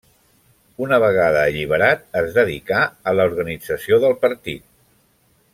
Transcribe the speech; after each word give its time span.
Una 0.85 0.97
vegada 1.03 1.43
alliberat 1.49 2.03
es 2.23 2.33
dedicà 2.39 2.81
a 3.11 3.15
l'organització 3.19 4.03
del 4.07 4.21
partit. 4.29 4.69